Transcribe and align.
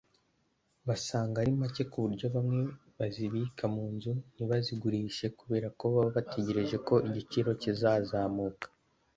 Basanga 0.87 1.35
ari 1.41 1.51
macye 1.61 1.83
ku 1.91 1.97
buryo 2.05 2.25
bamwe 2.35 2.59
bazibika 2.99 3.63
mu 3.75 3.85
nzu 3.93 4.11
ntibazigurishe 4.33 5.25
kubera 5.39 5.67
ko 5.77 5.83
baba 5.93 6.09
bategereje 6.17 6.75
ko 6.87 6.95
igiciro 7.07 7.49
kizazamuka 7.61 8.65